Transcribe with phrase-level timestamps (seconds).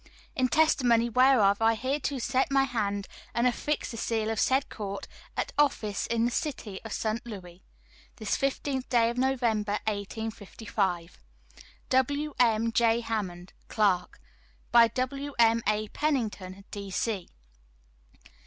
[0.35, 5.07] "In testimony whereof I hereto set my hand and affix the seal of said court,
[5.37, 7.23] at office in the City of St.
[7.23, 7.61] Louis,
[8.15, 11.19] this fifteenth day of November, 1855.
[11.89, 12.71] "WM.
[12.71, 13.01] J.
[13.01, 14.19] HAMMOND, Clerk.
[14.71, 15.61] "By WM.
[15.67, 15.87] A.
[15.89, 17.29] PENNINGTON, D.C."